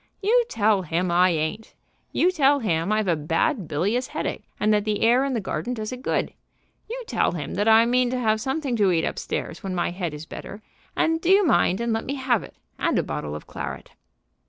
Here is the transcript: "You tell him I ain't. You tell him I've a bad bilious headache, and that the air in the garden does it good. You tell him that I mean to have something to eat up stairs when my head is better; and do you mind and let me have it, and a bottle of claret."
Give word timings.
"You 0.19 0.45
tell 0.49 0.81
him 0.81 1.11
I 1.11 1.29
ain't. 1.29 1.75
You 2.11 2.31
tell 2.31 2.57
him 2.57 2.91
I've 2.91 3.07
a 3.07 3.15
bad 3.15 3.67
bilious 3.67 4.07
headache, 4.07 4.45
and 4.59 4.73
that 4.73 4.83
the 4.83 5.01
air 5.01 5.23
in 5.23 5.33
the 5.35 5.39
garden 5.39 5.75
does 5.75 5.91
it 5.91 6.01
good. 6.01 6.33
You 6.89 7.03
tell 7.05 7.33
him 7.33 7.53
that 7.53 7.67
I 7.67 7.85
mean 7.85 8.09
to 8.09 8.17
have 8.17 8.41
something 8.41 8.75
to 8.77 8.91
eat 8.91 9.05
up 9.05 9.19
stairs 9.19 9.61
when 9.61 9.75
my 9.75 9.91
head 9.91 10.15
is 10.15 10.25
better; 10.25 10.63
and 10.97 11.21
do 11.21 11.29
you 11.29 11.45
mind 11.45 11.79
and 11.81 11.93
let 11.93 12.05
me 12.05 12.15
have 12.15 12.41
it, 12.41 12.55
and 12.79 12.97
a 12.97 13.03
bottle 13.03 13.35
of 13.35 13.45
claret." 13.45 13.91